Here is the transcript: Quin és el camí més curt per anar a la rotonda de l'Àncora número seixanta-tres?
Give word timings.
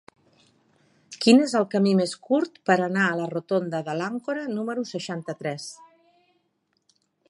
Quin 1.25 1.41
és 1.47 1.53
el 1.59 1.67
camí 1.75 1.93
més 1.99 2.15
curt 2.29 2.57
per 2.71 2.79
anar 2.87 3.05
a 3.11 3.21
la 3.21 3.29
rotonda 3.37 3.85
de 3.91 3.99
l'Àncora 4.01 4.49
número 4.59 4.89
seixanta-tres? 4.97 5.73